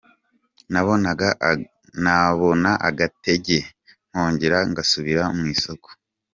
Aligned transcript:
Nabona 2.03 2.71
agatege, 2.89 3.59
nkongera 4.09 4.57
ngasubira 4.69 5.23
mu 5.35 5.43
isoko. 5.55 5.87